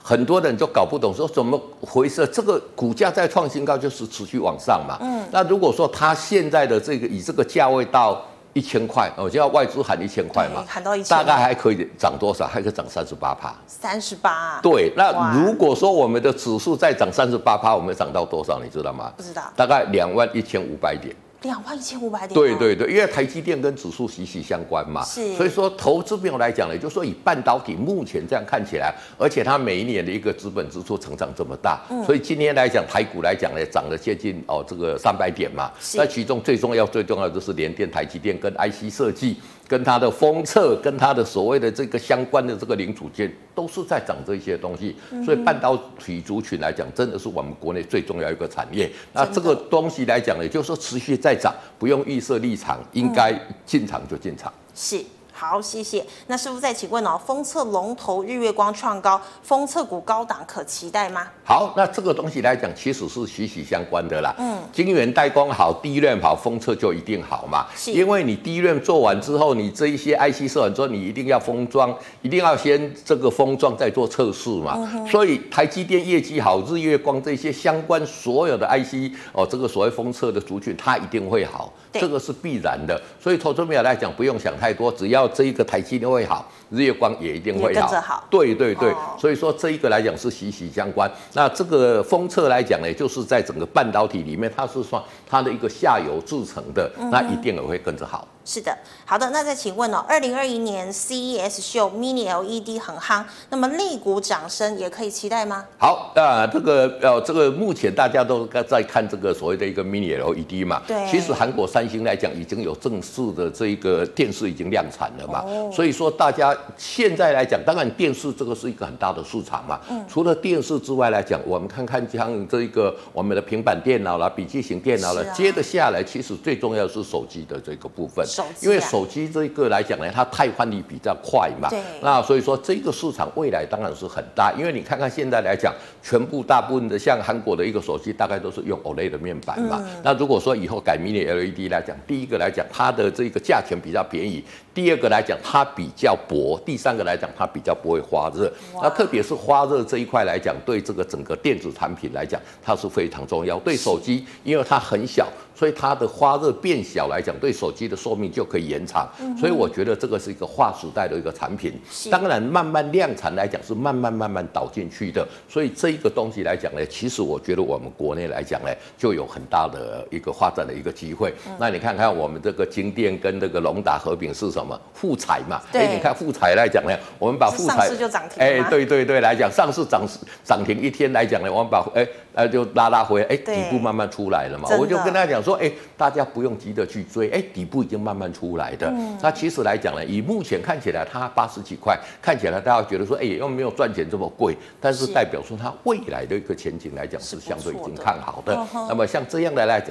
[0.03, 2.27] 很多人就搞不懂，说怎么回事？
[2.27, 4.97] 这个股价在创新高，就是持续往上嘛。
[5.01, 8.21] 嗯，那如果说它现在的这个以这个价位到
[8.53, 12.47] 一千块，我就要外资喊一千块嘛，喊到一千，大概还可以涨多少？
[12.47, 13.55] 还可以涨三十八趴。
[13.67, 14.59] 三十八。
[14.61, 18.59] 对，那如果说我们的指数再涨三十八趴，我们涨到多少？
[18.61, 19.13] 你知道吗？
[19.17, 19.43] 不知道。
[19.55, 21.15] 大概两万一千五百点。
[21.43, 22.35] 两万一千五百点。
[22.35, 25.35] 对对对，因为台积电跟指数息息相关嘛，是。
[25.35, 35.71] 所以说投资朋友来讲呢，就是说以半导体目前这样看起来，而且它每一年的一个资本支出成长这么大，嗯，所以今天来讲台股来讲呢，涨了接近哦这个三百点嘛。
[35.81, 35.97] 是。
[35.97, 39.37] 那其中最重要最重要的就是联电、台积电跟 IC 设计。
[39.71, 44.97] 跟它的封测，跟它的所谓的这个相关的这个零组件，都是在涨这些东西。
[45.25, 48.91] 所以半导体族群来讲，真的是我们国内最重要一个产业。
[49.13, 53.33] 那这个东西来讲呢，也就是说持续在涨，不用预设立场，应该
[53.65, 54.53] 进场就进场。
[54.75, 55.01] 是。
[55.41, 56.05] 好，谢谢。
[56.27, 61.27] 那师傅再请问哦，封测龙头日月光创高，封测股高档可期待吗？
[61.43, 64.35] 好，那这个东西来讲，其实是息息相关的啦。
[64.37, 67.67] 嗯，晶圆代工好，DRAM 好，封测就一定好嘛。
[67.75, 74.75] 是，因为你 DRAM 做完之后，你这一些 IC 设完之后，你一定要封装，一定要先这个封装再做测试嘛。
[74.77, 83.01] 嗯、所以台积电业绩好，日月光这些相关所有的 IC 哦，这个所谓封测的族群，它一定会好，这个是必然的。
[83.19, 87.87] 所以投资者来讲，不用想太多，只要这一个台积电会好，日月光也一定会好。
[88.01, 91.11] 好对对对，哦、所以说这一个来讲是息息相关。
[91.35, 98.27] 那这个封测来讲呢，就是在整个半导体里面，它是算它的一个下游制成的，嗯、那一定也会跟着好。
[98.43, 105.65] 是的，好的，那再请问哦，二零二一年 CES 秀 Mini LED 很夯，那么类股涨升也可以期待吗？
[105.79, 128.25] 好，那这个呃，这个目前大家都在看这个所谓的一个 Mini LED 嘛，对，其实韩国三星来讲已经有正式的这个电视已经量产了嘛，哦、所以说大家现在来讲，当然电视这个是一个很大的市场嘛，嗯，除了电视之外来讲，我们看看像这一个我们的平板电脑啦、笔记型电脑啦，啊、接着下来其实最重要是手机的这个部分。
[128.61, 134.53] 因为手机这一个来讲呢，它汰换率比较快嘛，对，那所以说这个市场未来当然是很大。
[134.57, 139.81] 因为你看看现在来讲，全部大部分的像韩国的一个手机，大概都是用 OLED 的面板嘛。
[139.85, 144.43] 嗯、那如果说以后改 Mini LED 来讲，第一个来讲它的这个价钱比较便宜，
[144.73, 148.53] 第二个来讲它比较薄，第三个来讲它比较不会发热。
[148.83, 153.59] 那特别是发热这一块来讲，对这个整个电子产品来讲，它是非常重要。
[153.61, 155.29] 对手机，因为它很小。
[155.61, 159.07] 所以它的发热变小来讲，对手机的寿命就可以延长。
[159.21, 161.79] 嗯、所以我觉得这个是一个划时代的一个产品。
[162.11, 165.29] 当然，慢慢量产来讲是慢慢慢慢导进去的。
[165.47, 171.31] 所以这一个东西来讲呢，其实我觉得我们国内来讲呢，就有很大的一个发展的一个机会。
[171.47, 174.81] 嗯、那你看看我们这个金店跟这个龙达合并是什么？
[174.95, 175.61] 富彩嘛。
[175.71, 175.83] 对。
[175.83, 177.77] 欸、你看富彩来讲呢，我们把富彩。
[177.77, 178.43] 上市就涨停。
[178.43, 180.07] 哎、欸，对对对，来讲上市涨
[180.43, 182.01] 涨停一天来讲呢，我们把哎。
[182.01, 184.69] 欸呃，就拉拉回来，哎，底部慢慢出来了嘛。
[184.79, 188.89] 我就跟他讲说，哎，大家不用急着去追，哎，底部已经慢慢出来的。
[188.89, 198.55] 嗯、那其实来讲呢，以目前看起来，它八十几块，看起来大家觉得说，哎，又没有赚钱这么贵，但是代表说它未来的一个前景来讲是相对已经看好的。
[198.55, 199.91] 的那么像这样的来讲。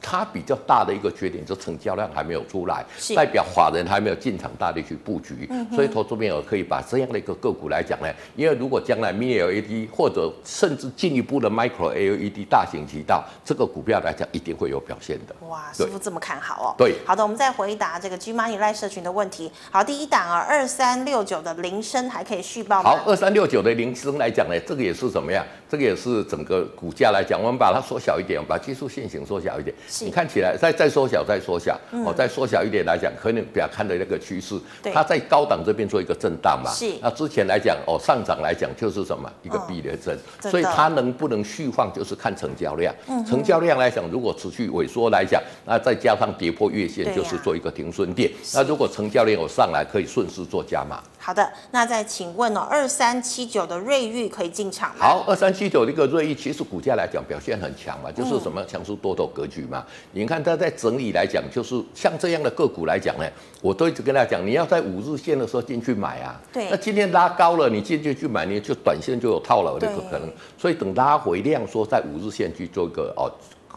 [0.00, 15.34] 它比较大的一个缺点，就成交量还没有出来，代表法人还没有进场大力去布局，所以投资朋友可以把这样的一个个股来讲呢，因为如果将来 Mini LED 或者甚至进一步的 Micro LED 大行其道，这个股票来讲一定会有表现的。
[15.48, 16.74] 哇，师傅这么看好哦？
[16.78, 19.50] 对，好的，我们再回答这个 G Money Live 社群的问题。
[19.70, 22.90] 好，第一档啊，二三六九的铃声还可以续报吗？
[22.90, 25.44] 好，二三六九的铃声来讲呢，这个也是怎么样？
[25.68, 29.67] 这个也是整个股价来讲，我们把它缩小一点，把技术线型缩小一点。
[30.00, 34.58] 你看起来再再缩小，再缩小，嗯、哦，再缩小一点来讲，可能比较看的那个趋势，
[34.92, 36.70] 它在高档这边做一个震荡嘛。
[36.72, 36.92] 是。
[37.00, 42.94] 那之前来讲，哦，上涨来讲就是什么一个避雷针，哦、所以它能不能续放就是看成交量。
[43.08, 48.30] 嗯、成交量来讲，如果持续萎缩来讲，那再加上跌破月线，就是做一个停损点。
[48.30, 51.02] 啊、那如果成交量有上来，可以顺势做加码。
[51.28, 55.04] 好的，那再请问哦，二三七九的瑞昱可以进场吗？
[55.04, 59.84] 好，二三七九这个瑞昱其实股价来讲表现很强嘛，就是什么强势多头格局嘛。
[59.86, 63.28] 嗯、你看它在整理来讲，就是像这样的个股来讲呢，
[63.60, 66.40] 我都一直跟大家讲，你要在五日线的时候进去买啊。
[66.50, 66.70] 对。
[66.70, 70.26] 那今天拉高了，你进去去买，你就短线就有套牢的可能。
[70.26, 73.28] 对所以等拉回量说在五日线去做一个哦。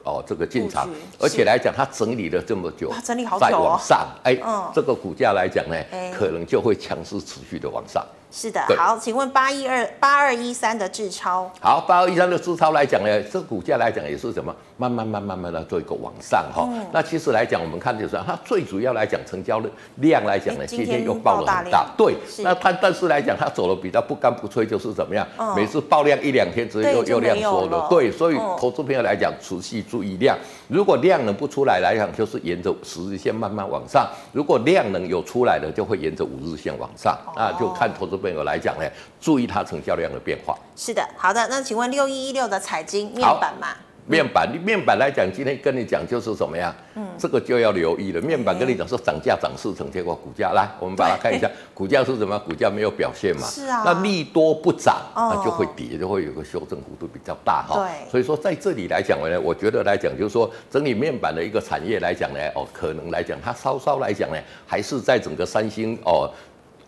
[0.04, 4.36] 哦，这个进场，而且来讲，它整理了这么久，整理好久，再往上，哎，
[4.74, 5.76] 这个股价来讲呢，
[6.14, 8.06] 可能就会强势持续的往上。
[8.32, 16.66] 是的，好，请问八一二八二一三的智超，好，八二一三的智超来讲呢，这股价来讲也是什么，慢慢慢慢慢的做一个往上哈。
[16.72, 22.16] 嗯、那其实来讲，我们看就是它最主要来讲，成交的量来讲呢，今天又爆了很大，对。
[22.38, 28.10] 那它但是来讲，它走的比较不干不脆，就是怎么样，嗯、每次爆量一两天之后又又量缩了，对。
[28.10, 30.38] 所以投资朋友来讲，持续注意量，
[30.70, 37.18] 如果量能不出来来讲，就是沿着十日线慢慢往上；如果量能有出来的，就会沿着五日线往上。
[37.36, 38.21] 那就看投资。
[38.22, 38.86] 朋友来讲呢，
[39.20, 40.58] 注意它成交量的变化。
[40.78, 41.46] 是的，好的。
[41.50, 43.76] 那请问六一一六的彩金面板嘛？
[44.08, 46.74] 面板，面板来讲，今天跟你讲就是怎么样？
[46.96, 48.20] 嗯，这个就要留意了。
[48.20, 52.38] 面板跟你讲说涨价涨四成，结果股价来，我们把它看一下，股价是什么？
[52.40, 53.48] 股价没有表现嘛？
[53.48, 53.84] 是啊。
[53.86, 57.76] 那利多不涨，那就会跌，就会有个修正幅度比较大哈。
[57.76, 58.10] 对。
[58.10, 66.30] 所以说在这里来讲呢，我觉得来讲就是说，整理面板的一个产业来讲呢，哦，可能来讲它稍稍来讲呢，还是在整个三星哦。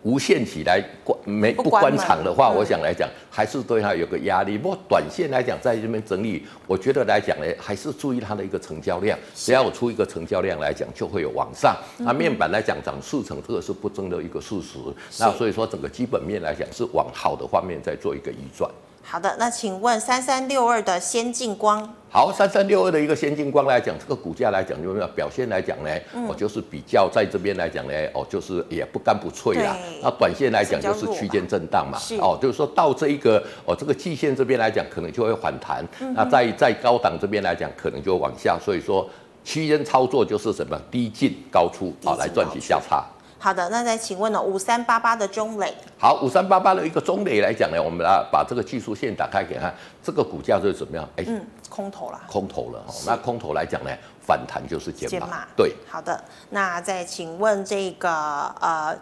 [0.04, 4.58] 无限期来关没不关场的话，我想来讲还是对它有个压力。
[4.58, 9.18] 不过短线来讲，在这边整理，我觉得来讲呢，还是注意它的一个成交量。
[9.34, 11.74] 只要我出一个成交量来讲，就会有往上。
[11.98, 14.78] 那面板来讲涨四成，这个是不争的一个事实。
[15.18, 18.70] 那所以说整个基本面来讲是往好的方面在做一个移转。
[19.06, 25.90] 好的，那请问三三六二的先进光，好，三三六二的一个先进光来讲，这个股价来讲有没有表现来讲呢？
[26.14, 29.76] 嗯、哦，就是比较在这边来讲呢，哦，就是也不干不脆啦。
[30.02, 31.98] 那短线来讲就是区间震荡嘛。
[32.18, 35.86] 哦，就是说到这一个哦，这个季线这边来讲，可能就会反弹。
[36.00, 38.58] 嗯、那在在高档这边来讲，可能就会往下。
[38.58, 39.08] 所以说
[39.44, 43.04] 区间操作就是什么低进高出啊，来赚取价差。
[43.44, 44.40] 好的，那再请问呢？
[44.40, 51.06] 五三八八的中磊，好，五三八八的一个中磊来讲呢，我们来把这个技术线打开给看，这个股价是怎么样？
[51.16, 52.82] 哎，嗯，空头啦，空头了。
[52.86, 54.90] 哈那空头来讲呢，反弹就是。
[54.90, 55.46] 减码。
[55.54, 58.10] 对，好的，那再请问这个
[58.62, 58.96] 呃。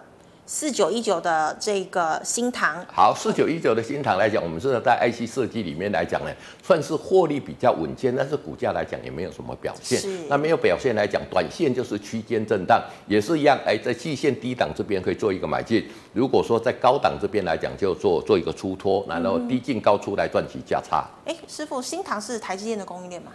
[0.45, 6.31] 四九一九的这个新唐，好，四九一九的新唐来讲，我们是在 IC 设计里面来讲呢，
[6.63, 9.99] 算是获利比较稳健，但是股价来讲也没有什么表现。
[9.99, 13.59] 是那没有表现来讲，短线就是区间震荡，也是一样。
[13.65, 21.09] 哎，在季线低档这边可以做一个买进，如果说在高档这边来讲，就做做一个出脱，然后低进高出来赚取价差。
[21.25, 23.33] 哎、嗯，师傅，新塘是台积电的供应链吗？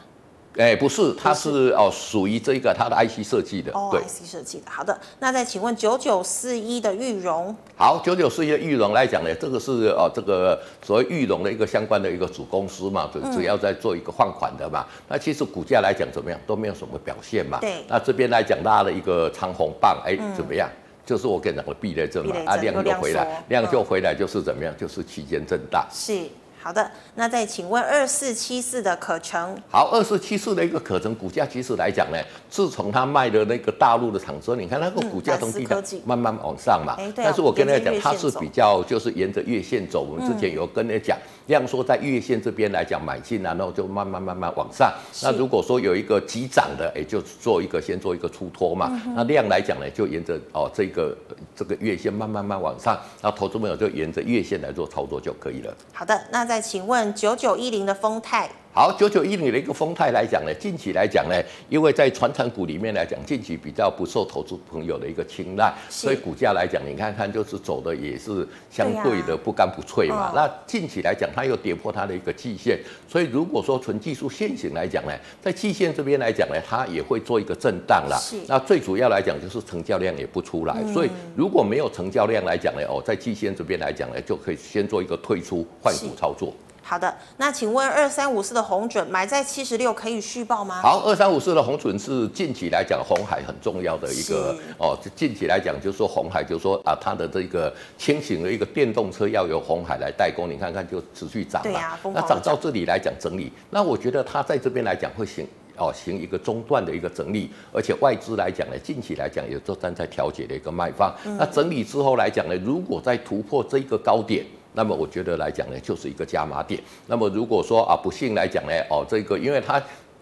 [0.57, 4.65] 哎，不是，它是，是哦，属于这个它的 IC 设计的，哦、对，IC 设计的。
[4.69, 14.83] 好的，那再请问九九四一的裕融，好，九九四一的裕融来讲呢，这个是哦，这个所谓裕融的一个相关的一个主公司嘛，主主要在做一个放款的嘛。
[14.87, 17.59] 嗯、那其实股价来讲怎么样，都没有什么表现嘛。
[17.59, 17.83] 对。
[17.87, 20.67] 那这边来讲拉了一个长红棒，哎，怎么样？
[20.67, 24.75] 嗯、就是我跟你讲的避雷针嘛，啊，量就回来，量就回来就是怎么样？
[24.75, 25.85] 就是区间震荡。
[25.93, 26.27] 是。
[26.61, 29.55] 好的，那再请问二四七四的可成。
[29.71, 32.17] 好，二四七四的一个可成股价，其实来讲呢，
[32.49, 36.95] 自从他卖的那个大陆的厂之后，你看那个股价从低点慢慢往上嘛。
[36.99, 40.01] 嗯啊、但是我跟大家讲，它是比较就是沿着月线走。
[40.01, 44.93] 我们之前有跟大家讲，量缩在月线这边来讲买进，然后就慢慢慢慢往上。
[45.23, 48.89] 那如果说有一个急涨的，哎，就做一个先做一个出脱嘛。
[49.05, 51.17] 嗯、那量来讲呢，就沿着哦这个
[51.55, 55.75] 这个月线慢慢慢往上，那投资朋友就沿着月线来做操作就可以了。
[55.93, 58.49] 好的，那再请问九九一零的丰泰。
[58.77, 61.33] 好，九九一零的一个丰泰来讲呢，近期来讲呢，
[61.67, 70.31] 因为在传产股里面来讲，近期比较不受投资朋友的一个青睐，所以股价来讲，你看看就是走的也是相对的不干不脆嘛。
[70.35, 75.11] 那近期来讲，它又跌破它的一个季线，所以如果说纯技术线型来讲呢，
[75.41, 78.15] 在季线这边来讲呢，它也会做一个震荡啦。
[78.47, 86.53] 那最主要来讲就是成交量也不出来，所以如果没有成交量来讲呢，哦，在季线这边来讲呢，就可以先做一个退出换股操作。
[86.87, 90.79] 好的，那请问二三五四的红准买在七十六可以续报吗？
[90.81, 101.69] 好，二三五四的红准是近期来讲红海很重要的一个哦，近期来讲就是说红海就是说啊，它的这个轻型的一个电动车要由红海来代工，你看看就持续涨嘛。
[101.69, 105.45] 对呀，那涨到这里来讲整理，那我觉得它在这边来讲会行
[105.75, 111.13] 哦，行一个中段的一个整理，而且外资来讲呢，近期来讲也都站在调节的一个卖方。
[111.25, 114.45] 嗯、那整理之后来讲呢，如果再突破这一个高点。
[114.77, 116.79] 那么我觉得来讲呢，就是一个加码点。
[117.07, 119.81] 那么如果说啊，不幸来讲呢，哦，这个因为它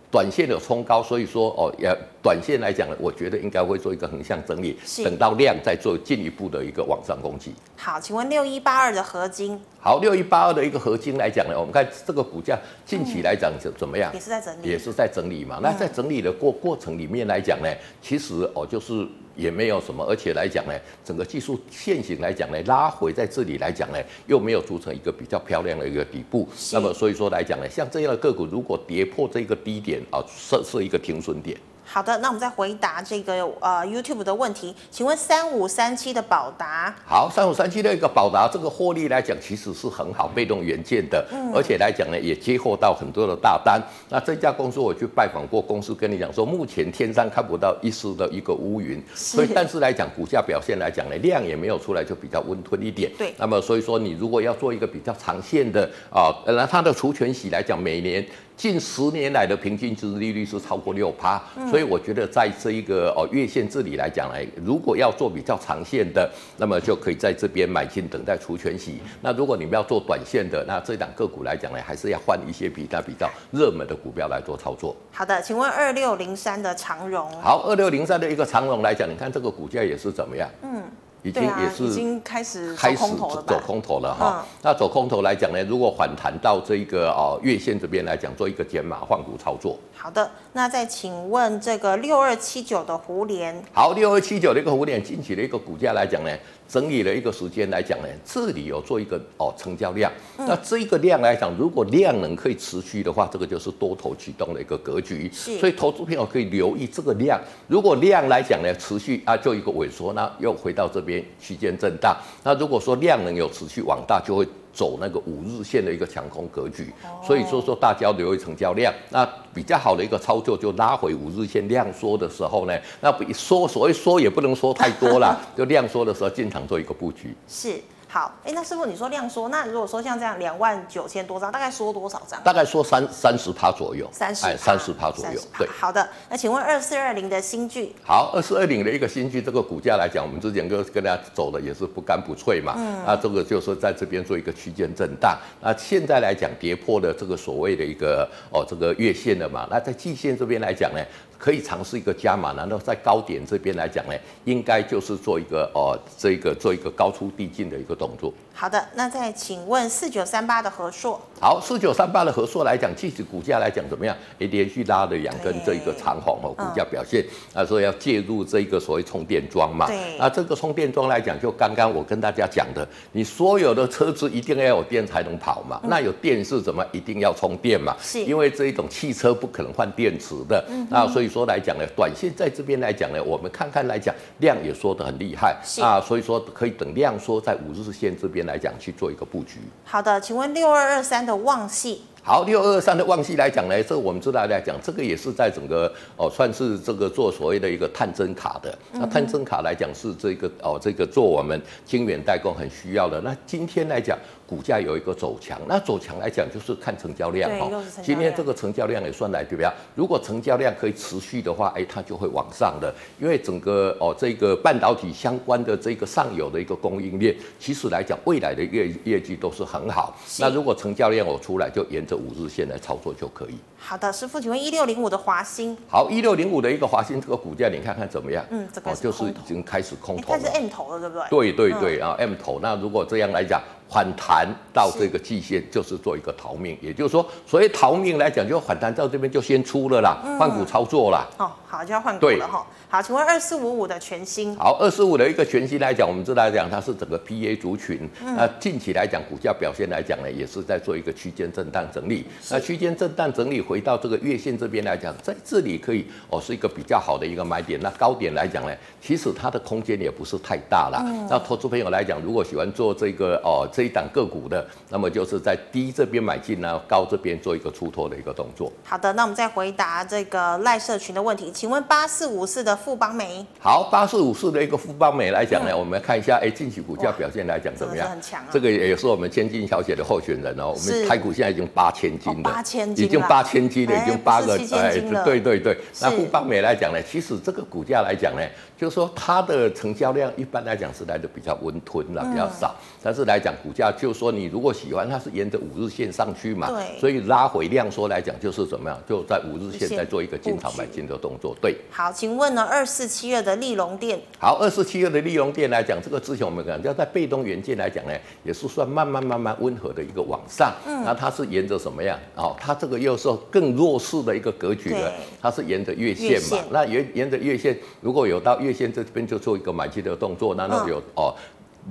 [0.10, 1.94] 短线的冲高，所以说哦，也
[2.26, 7.54] 短线来讲呢，我觉得应该会做一个横向整理，等到量再做进一步的一个往上攻击。
[7.78, 9.62] 好，请问六一八二的合金。
[9.80, 14.12] 好，六一八二的一个合金来讲呢，我们看这个股价近期来讲怎怎么样？
[14.12, 15.60] 也是在整理，也是在整理嘛。
[15.62, 17.70] 那在整理的过过程里面来讲呢，
[18.02, 19.08] 其实哦就是。
[19.38, 20.72] 也没有什么，而且来讲呢，
[21.04, 26.48] 整个技术线型来讲呢，拉回在这里来讲呢，又没有组成一个比较漂亮的一个底部。
[26.72, 31.58] 那么所以说来讲呢，像这样的个股，如果跌破这个低点啊，设设一个停损点。
[31.88, 36.94] 好的，那我们再回答这个呃 YouTube 的问题，请问三五三七的宝达？
[37.06, 43.82] 好，三五三七的一个宝达，这个获利来讲其实是很好，被动元件的，嗯、而且来讲呢也接获到很多的大单。
[44.10, 53.10] 那这家公司我去拜访过，公司跟你讲说，目前天上看不到一丝的一个乌云，所以但是来讲股价表现来讲呢，量也没有出来，就比较温吞一点。
[53.18, 58.26] 对，那么所以说你如果要做一个比较长线的啊，那它的除权息来讲，每年。
[58.56, 69.00] 近十年来的平均值利率是超过六趴，所以我觉得在这一个哦月线这里来讲呢，如果要做比较长线的，那么就可以在这边买进，等待除权息。
[69.22, 74.96] 那如果你们要做短线的，那这档个股来讲呢，还是要换一些比较比较热门的股票来做操作。
[75.12, 77.30] 好的，请问二六零三的长荣。
[77.42, 80.50] 好，二六零三的一个长荣来讲，你看这个股价也是怎么样？
[80.64, 80.82] 嗯。
[81.26, 84.46] 已经也是已经开始开始走空头了哈。
[84.62, 89.76] 那走空头来讲呢，如果反弹到这一个哦月线这边来讲，做一个减码换股操作。
[89.98, 93.60] 好的，那再请问这个六二七九的胡联。
[93.74, 96.30] 好，六二七九的一个胡联近期的一个股价来讲呢，
[96.70, 100.12] 整理了一个时间来讲呢，这里有做一个哦成交量。
[100.38, 105.28] 嗯、那这一个量来讲，如果量能可以持续的话，这个就是多头启动的一个格局。
[105.34, 107.42] 是所以投资朋友可以留意这个量。
[107.68, 112.16] 如果量来讲呢持续啊，就一个萎缩，那又回到这边区间震荡。
[112.44, 114.48] 那如果说量能有持续往大，就会。
[114.76, 116.94] 走那个五日线的一个强空格局，
[117.26, 127.34] 所以说说大家留意成交量，那比较好的一个操作就拉回五日线量缩的时候呢，那比缩所谓缩也不能缩太多了， 就量缩的时候进场做一个布局。
[127.48, 127.80] 是。
[128.16, 132.42] 好，哎，那师傅你说量缩，那如果说像这样两万九千多张，大概缩多少张？
[132.46, 135.42] 大概缩三三十趴左右，三十，哎，三十趴左右。
[135.58, 136.10] 对，好的。
[136.30, 137.94] 那请问二四二零的新剧？
[138.06, 142.76] 好，二四二零的一个新剧，这个股价来讲，我们之前跟跟大家走的也是不干不脆嘛。
[142.78, 143.04] 嗯。
[143.06, 145.38] 那这个就是在这边做一个区间震荡。
[145.60, 149.68] 那现在来讲，跌破了这个所谓的一个哦这个月线了嘛。
[149.70, 151.02] 那在季线这边来讲呢？
[151.38, 154.14] 可以尝试一个加码，难道在高点这边来讲呢？
[154.46, 158.34] 应该就是做一个哦，这个做一个高出低进的一个动作。
[158.54, 161.20] 好的，那再请问四九三八的和硕。
[161.42, 164.16] 好，四九三八的和硕来讲，即使股价来讲怎么样？
[164.38, 169.88] 也，连续拉了两根这一个长红哦，股价表现，那说要介入这一个所谓充电桩嘛。
[169.88, 170.18] 对。
[170.18, 175.78] 那这个充电桩来讲，就刚刚我跟大家讲的，你所有的车子一定要有电才能跑嘛。
[175.84, 176.86] 嗯、那有电是怎么？
[176.94, 177.94] 一定要充电嘛。
[178.00, 178.24] 是。
[178.24, 180.64] 因为这一种汽车不可能换电池的。
[180.70, 180.88] 嗯。
[180.90, 185.58] 那所以说来讲呢，短线在这边来讲呢，我们看看来讲量也说得很厉害。
[185.64, 185.82] 是。
[185.82, 189.60] 啊，所以说可以等量缩在五日线这边来讲去做一个布局。
[189.84, 192.04] 好的，请问六二二三的旺系。
[192.24, 198.76] 好，六二二三的旺系来讲呢，这我们知道来讲，这个也是在整个哦，算是这个做所谓的一个探针卡的。
[198.94, 203.22] 那探针卡来讲是这个哦，这个做我们晶圆代工很需要的。
[203.22, 204.18] 那今天来讲。
[204.48, 207.70] 股价有一个走强，那走强来讲就是看成交量哈。
[208.04, 209.70] 今天这个成交量也算来对不对？
[209.96, 212.94] 如果成交量可以持续的话，哎，它就会往上的。
[213.20, 220.16] 因为整个哦，这个半导体相关的这个上游的一个供应链，其实来讲未来的业业绩都是很好。
[220.40, 223.56] 那如果成交量我出来，就沿着五日线来操作就可以。
[223.78, 225.76] 好的，师傅，请问一六零五的华兴。
[225.88, 228.46] 好，一六零五的一个华兴这个股价，你看看怎么样？
[228.50, 230.40] 嗯，这个就是已经开始空头了。
[230.40, 231.52] 它是 M 头了，对不对？
[231.54, 232.60] 对对对啊，M 头。
[232.62, 233.62] 那如果这样来讲。
[233.88, 241.26] 反弹到这个季线就是做一个逃命，也就是说，所谓逃命来讲，就反弹到这边就先出了啦，换股操作啦。
[241.38, 242.66] 哦，好，就要换股了哈。
[242.90, 244.56] 好，请问二四五五的全新。
[244.58, 248.10] 好，二四五的一个全新来讲，我们知道来讲它是整个 PA 族群。
[248.36, 252.26] 那近期来讲，股价表现来讲呢，也是在做一个区间震荡整理。
[252.50, 257.80] 那区间震荡整理回到这个月线这边来讲，在这里可以哦是一个比较好的一个买点。
[257.82, 261.02] 那高点来讲呢，其实它的空间也不是太大了。
[261.30, 263.68] 那投资朋友来讲，如果喜欢做这个哦。
[263.76, 268.72] 这一档个股的，那么就是在低这边买进呢，高这边做一个出脱的一个动作。
[268.86, 273.46] 好的，那我们再回答这个赖社群的问题，请问八四五四的富邦美。
[273.60, 278.10] 好，八四五四的一个富邦美来讲呢，嗯、我们看一下，哎，近期股价表现来讲怎么样？
[278.10, 278.48] 很强啊。
[278.50, 280.74] 这个也是我们千金小姐的候选人哦。
[280.74, 285.78] 我们台股现在已经八千金了，八千金已经八千金了，哎、已经八个哎，对对对。
[286.00, 288.42] 那富邦美来讲呢，其实这个股价来讲呢，
[288.78, 292.74] 就是说它的成交量一般来讲是来的比较温吞了，比较少。
[292.80, 294.46] 嗯、但是来讲股价，就是说你。
[294.56, 301.54] 如果喜欢，它是沿着五日线上去嘛，对，所以拉回量缩来讲就是怎么样，就在五日线再做一个进场买进的动作。
[301.60, 308.14] 对，好，请问呢，二四七月的利隆电，好，二四七月的利隆电来讲，这个之前我们讲，要在被动元件来讲呢，
[308.44, 310.72] 也是算慢慢慢慢温和的一个往上。
[310.88, 312.18] 嗯，那它是沿着什么样？
[312.36, 315.12] 哦，它这个又是更弱势的一个格局的，
[315.42, 316.48] 它是沿着月线嘛。
[316.48, 321.36] 线那沿沿着月线，如果有到月线这边就做一个买进的动作，然后有、嗯、哦。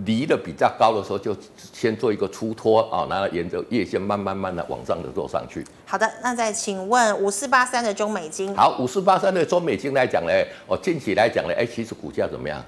[0.04, 1.32] 离的比较高的时候，就
[1.72, 5.64] 先做一个出脱啊，然后沿着月线慢慢慢的往上的做上去。
[5.86, 8.52] 好的，那再请问五四八三的中美金。
[8.56, 10.32] 好，五四八三的中美金来讲呢，
[10.66, 12.60] 哦，近期来讲呢，哎，其实股价怎么样？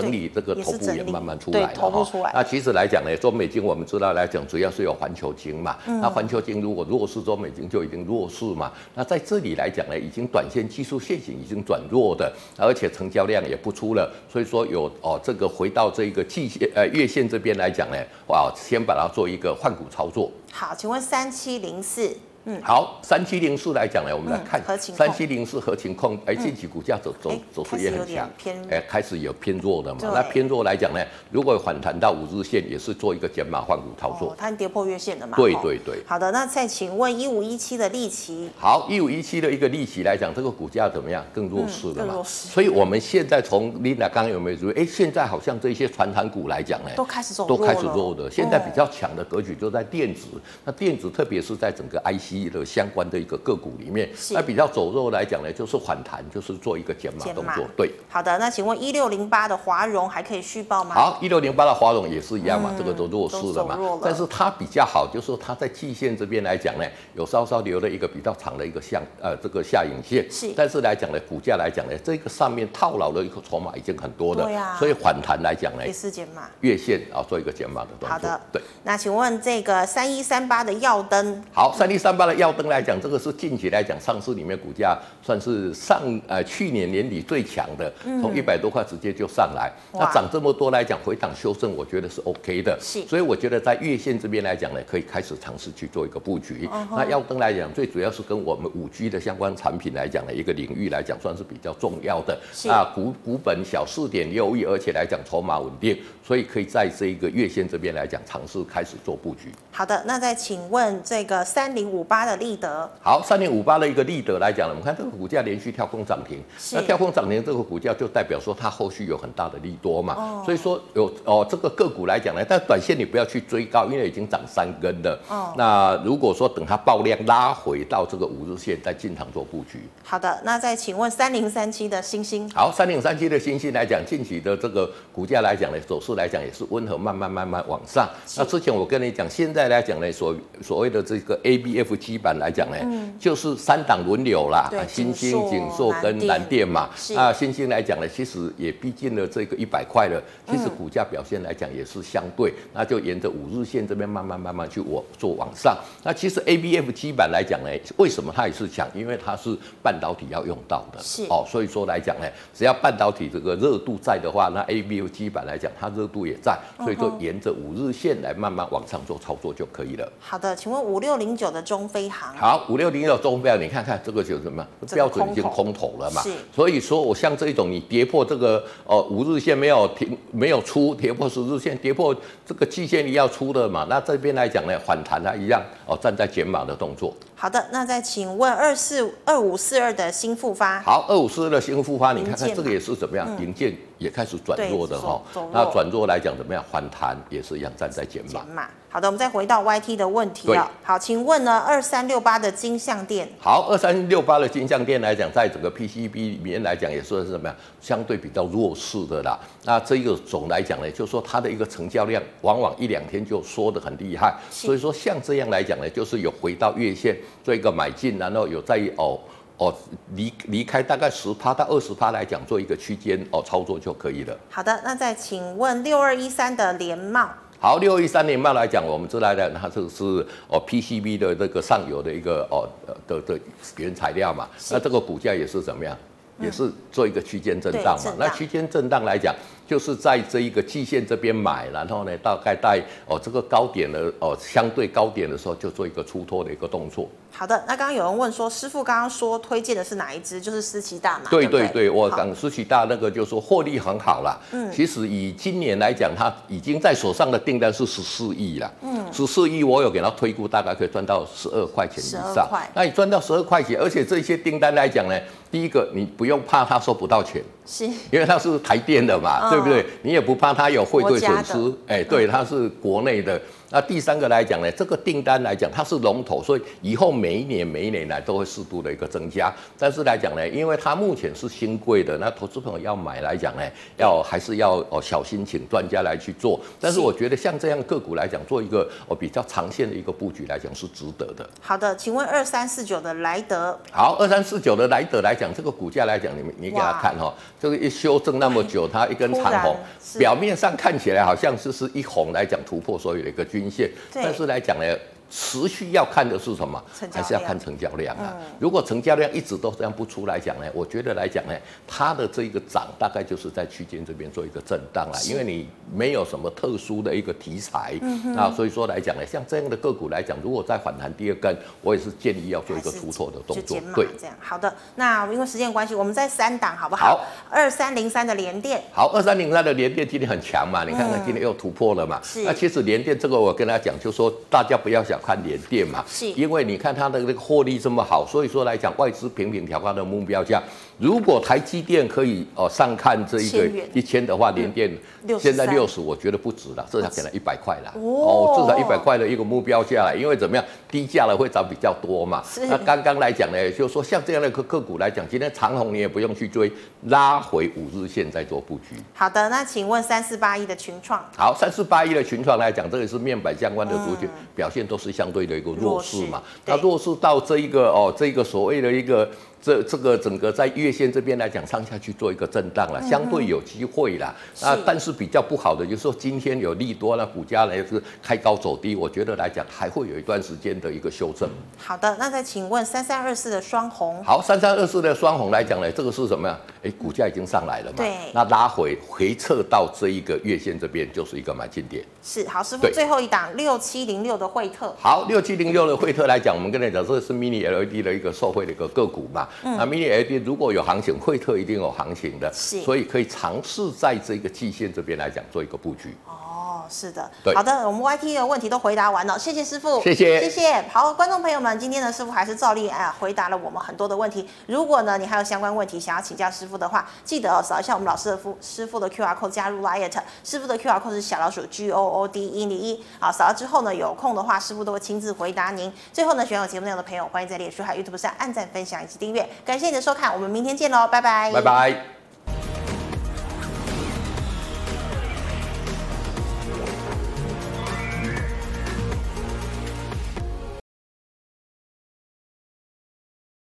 [0.00, 5.76] 整理这个头部也慢慢出来了哈，那其实来讲呢，中美金我们知道来讲，主要是有环球晶嘛。
[5.86, 8.72] 嗯、那环球晶如果弱势，中美金就已经弱势嘛。
[8.94, 17.96] 那在这里来讲呢，已经短线技术线型已经转弱的，而且成交量也不出了，所以说有哦，这个回到这个季线呃月线这边来讲呢，
[18.28, 20.30] 哇，先把它做一个换股操作。
[20.52, 22.16] 好，请问三七零四。
[22.46, 28.26] 嗯，好，三七零四来讲呢，我们来看三七零四合情控，哎，近期股价走走走势也很强，
[28.70, 30.00] 哎，开始有偏弱的嘛。
[30.02, 34.34] 那偏弱来讲呢，如果反弹到五日线，也是做一个减码换股操作。
[34.38, 35.36] 它跌破月线的嘛。
[35.36, 36.02] 对对对。
[36.06, 38.48] 好的，那再请问一五一七的利奇。
[38.58, 41.22] 好，一五一七的一个利奇来讲，这个股价怎么样？
[41.34, 42.22] 更弱势了嘛。
[42.24, 44.72] 所以我们现在从 Linda 刚刚有没有注意？
[44.72, 48.30] 哎，现在好像这些传产股来讲呢，都开始走都开始弱的。
[48.30, 50.28] 现在比较强的格局就在电子，
[50.64, 53.00] 那电子特别是在整个 IC 的相关。
[53.10, 57.66] 的一个个股里面，那比较走弱来讲呢，就是反弹，就是做一个减码动作。
[57.76, 60.94] 对，好的，那请问一六零八的华融还可以续报吗？
[60.94, 63.76] 好，一六零八的华融也是一样嘛，这个都弱势了嘛。
[64.00, 66.84] 但是它比较好，就是说它在季线这边来讲呢，
[67.16, 70.24] 有稍稍留了一个比较长的一个向呃这个下影线。
[70.30, 74.44] 是，但是来讲呢，股价来讲呢，这个上面套牢的一个筹码已经很多了。
[74.44, 74.76] 对呀。
[74.78, 76.42] 所以反弹来讲呢，也是减码。
[76.60, 78.10] 月线啊，做一个减码的动作。
[78.10, 78.62] 好的，对。
[78.84, 81.42] 那请问这个三一三八的耀灯？
[81.52, 83.00] 好，三一三八的耀灯来讲。
[83.00, 84.98] 这个是近期来讲，上市里面股价
[85.30, 89.70] 算是上呃去年年底最强的，从一百多块直接就上来。
[89.92, 92.76] 嗯、那涨这么多来讲，回档修正，我觉得是 OK 的。
[92.80, 96.68] 是，所以我觉得在月线这边来讲呢，可以开始尝试去做一个布局。
[96.72, 102.36] 哦、那耀灯来讲，最主要是跟我们五 G 的相关产品来讲的一个领域来讲，算是比较重要的。
[102.52, 109.52] 是啊，股股本小四点六亿，而且来讲筹码稳定，所以可以在这一个月线这边来讲尝试开始做布局。
[109.70, 112.90] 好的，那再请问这个三零五八的立德。
[113.00, 116.42] 好，三零五八的一个立德来讲呢，我们看这个股价连续跳空涨停，
[116.72, 125.20] 那跳空涨停这个股价就代表说它后续有很大的利多嘛，哦、所以说有哦这个个股来讲呢，但短线你不要去追高，因为已经涨三根了。
[125.28, 129.80] 哦，那如果说等它爆量拉回到这个五日线再进场做布局。
[130.02, 132.48] 好的，那再请问三零三七的星星。
[132.54, 138.08] 好，三零三七的星星来讲，近期的这个股价来讲呢，走势来讲也是温和慢慢慢慢往上。
[138.38, 144.70] 那之前我跟你讲，现在来讲呢，所所谓的这个 ABF 基板来讲呢，嗯、就是三档轮流啦，
[145.12, 146.88] 欣兴、景硕跟蓝电嘛。
[147.10, 150.22] 那欣兴来讲呢，其实也逼近了这个一百块了。
[150.46, 155.76] 其实股价表现来讲也是相对，嗯、那就沿着五日线这边慢慢慢慢去往做往上。
[156.02, 158.88] 那其实 A B F 基板来讲呢，为什么它也是强？
[158.94, 170.12] 因为它是半导体要用到的，是哦，所以说来讲呢，只要半导体这个热度在的话，那 A B F 基板来讲，它热度也在，所以说沿着五日线来慢慢往上做操作就可以了。
[170.18, 172.34] 好的，请问五六零九的中飞航。
[172.36, 174.66] 好，五六零九中飞航，你看看这个就是什么？
[174.94, 176.22] 标准已经空头了嘛？
[176.54, 182.14] 所以说我像这一种，你跌破这个呃五日线没有停，没有出，跌破十日线，跌破
[182.44, 183.86] 这个季线你要出的嘛？
[183.88, 187.14] 那这边来讲呢，反弹它一样哦，站在减码的动作。
[187.34, 190.80] 好的，那再请问二四二五四二的新复发。
[190.80, 193.26] 好，二五四二的新复发，你看看这个也是怎么样？
[193.40, 195.20] 营建、嗯、也开始转弱的哈。
[195.52, 196.62] 那转弱来讲怎么样？
[196.70, 198.68] 反弹也是一样站在减码。
[198.92, 200.68] 好的，我们再回到 YT 的问题了。
[200.82, 203.28] 好，请问呢，二三六八的金相店。
[203.38, 207.56] 好，二三六八的金相店来讲，在整个 PCB 里面来讲，也算是怎么样？
[207.80, 209.38] 相对比较弱势的啦。
[209.64, 214.34] 那这个总来讲呢，就是说它的一个成交量，往往一两天就缩得很厉害。
[214.50, 219.16] 所以说像这样来讲呢，就是有回到月线做一个买进，然后有在哦
[219.58, 219.72] 哦
[220.16, 224.36] 离离开大概十趴到二十趴来讲，做一个区间哦操作就可以了。
[224.50, 227.30] 好的，那再请问六二一三的联茂。
[227.62, 230.02] 好，六一三年半来讲，我们知道的，它这个是
[230.48, 232.66] 哦 PCB 的这个上游的一个哦
[233.06, 233.38] 的的
[233.76, 235.94] 原材料嘛，那这个股价也是怎么样？
[236.40, 238.14] 也是做一个区间震荡嘛。
[238.18, 239.34] 那区间震荡来讲，
[239.68, 247.06] 就是在这一个季线这边买，然后呢，大概在哦这个高点的哦相对高点的时候，就做一个出脱的一个动作。
[247.32, 250.38] 好的，那刚刚有人问说，师傅刚刚说推荐的是哪一支？
[250.38, 251.24] 就是思琪大嘛？
[251.30, 254.38] 对对对，我讲思琪大那个就是说获利很好啦。
[254.52, 258.70] 嗯，其实以今年来讲，他已经在手上的订单是十四亿了。
[258.82, 262.46] 嗯，十四亿我有给他推估，大概可以赚到十二块钱以上。
[262.46, 265.18] 块那你赚到十二块钱，而且这些订单来讲呢，
[265.50, 269.86] 第一个你不用怕他收不到钱，是，因为他是台电的嘛，哦、对不对？
[270.02, 271.74] 你也不怕他有汇兑损失。
[271.86, 273.40] 哎，对，他是国内的。
[273.70, 279.52] 那第三个来讲呢，这个订单来讲它是龙头，所以以后每一年每一年来都会适度的一个增加。
[279.78, 283.62] 但是来讲呢，因为它目前是新贵的，那投资朋友要买来讲呢，
[283.96, 286.60] 要还是要哦小心，请专家来去做。
[286.80, 291.48] 但是我觉得像这样个股来讲，做一个哦比较长线的一个布局来讲是值得的。
[291.60, 293.78] 好的，请问二三四九的莱德。
[293.92, 299.76] 好，二三四九的莱德来讲，这个股价来讲，你们你给他看哈、哦，这个一修正那么久，它一根长红，
[300.18, 304.84] 表面上看起来好像是是一红来讲突破所有的一个均线，但是来讲呢。
[305.30, 306.82] 持续要看的是什么？
[307.12, 308.34] 还是要看成交量啊？
[308.36, 311.54] 嗯、如果成交量一直都这样不出来讲呢，我觉得来讲呢，
[311.86, 323.78] 它的这一个涨大概就是在区间这边做一个震荡了，因为你没有什么特殊的一个题材，那、嗯、哼所以说来讲呢，像这样的个股来讲，如果再反弹第二根，我也是建议要做一个出错的动作。
[323.94, 324.74] 对，这样好的。
[324.96, 327.18] 那因为时间关系，我们在三档好不好？
[327.18, 328.82] 好，二三零三的联电。
[328.92, 332.20] 好，二三零三的联电今天很强嘛，你看看今天又突破了嘛。
[332.24, 332.42] 是。
[332.42, 335.19] 那其实联电这个我跟大家讲，就说大家不要想。
[335.20, 340.62] 看联电嘛，是因为你看它的这个获利这么好，所以说来讲外资频频调高的目标价。
[341.00, 344.90] 如果台积电可以哦上看这一个一千的话，联电
[345.38, 352.44] 现在六十，我觉得不值了，至少给了一百块了哦，至少一百块的一个目标价了，因为怎么样，低价了会涨比较多嘛。
[352.68, 356.70] 那刚刚来讲呢，就是说像这样的个个股来讲，今天长虹你也不用去追，
[357.06, 358.94] 拉回五日线再做布局。
[359.14, 361.24] 好的，那请问三四八一的群创？
[361.34, 366.42] 好，三四八一的群创来讲，这个是面板相关的族群，表现都是相对的一个弱势嘛。
[366.66, 369.26] 那弱势到这一个哦，这个所谓的一个。
[369.62, 374.34] 这这个整个在月线这边来讲，上下去做一个震荡了，相对有机会啦。
[374.62, 381.48] 那但是比较不好的就是说，今天有利多，那股价呢是开高走低，我觉得来讲还会有一段时间的一个修正。
[381.76, 384.24] 好的，那再请问三三二四的双红。
[384.24, 386.58] 好，三三二四的双红来讲呢，这个是什么呀？
[386.82, 387.96] 哎，股价已经上来了嘛。
[387.98, 388.14] 对。
[388.32, 392.02] 那拉回回撤到这一个月线这边，就是一个买进点。
[392.22, 394.94] 是，好，师傅最后一档六七零六的惠特。
[394.98, 399.46] 好，六七零六的惠特来讲，我们跟你讲，这是 mini LED 的一个受惠的一个个股嘛。
[399.62, 406.14] 嗯、那 Mini LED 如果有行情，惠特一定有行情的，所以可以尝试在这个季线这边来讲做一个布局。
[406.26, 406.49] 哦，
[406.90, 410.84] 是的，好的，我们 YT 的问题都回答完了，谢谢师傅，谢谢，谢谢。
[410.92, 414.48] 好，观众朋友们，今天呢，师傅还是照例哎回答了我们很多的问题。
[414.66, 420.10] 如果呢，你还有相关问题想要请教师傅的话，记得扫一下我们老师的夫师傅的 QR code 加入 LINE，
[420.42, 423.04] 师傅的 QR code 是小老鼠 G O O D 一零一。
[423.20, 425.92] 好，扫了之后呢，有空的话，师傅都会亲自回答您。
[426.12, 429.48] 最后呢，喜欢我节目内容的朋友，欢迎在脸书还有 YouTube 上按赞、分享以及订阅。
[429.64, 432.19] 感谢你的收看，我们明天见喽，拜拜，拜拜。